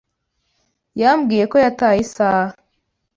[1.01, 2.51] Yambwiye ko yataye isaha.